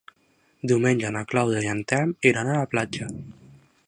Diumenge 0.69 1.11
na 1.15 1.21
Clàudia 1.33 1.61
i 1.67 1.71
en 1.73 1.83
Telm 1.93 2.13
iran 2.31 2.49
a 2.49 2.57
la 2.61 2.67
platja. 2.73 3.11